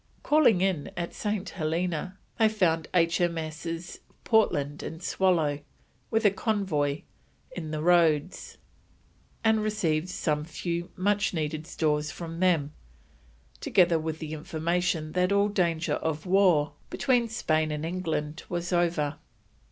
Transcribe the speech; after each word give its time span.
Calling 0.23 0.61
in 0.61 0.89
at 0.97 1.13
St. 1.13 1.47
Helena, 1.47 2.17
they 2.39 2.49
found 2.49 2.87
H.M.Ss. 2.91 3.99
Portland 4.23 4.81
and 4.81 4.99
Swallow, 5.03 5.59
with 6.09 6.25
a 6.25 6.31
convoy, 6.31 7.03
in 7.51 7.69
the 7.69 7.83
roads, 7.83 8.57
and 9.43 9.61
received 9.61 10.09
some 10.09 10.43
few 10.43 10.89
much 10.95 11.35
needed 11.35 11.67
stores 11.67 12.09
from 12.09 12.39
them, 12.39 12.73
together 13.59 13.99
with 13.99 14.17
the 14.17 14.33
information 14.33 15.11
that 15.11 15.31
all 15.31 15.49
danger 15.49 15.93
of 15.93 16.25
war 16.25 16.73
between 16.89 17.29
Spain 17.29 17.69
and 17.69 17.85
England 17.85 18.41
was 18.49 18.73
over. 18.73 19.17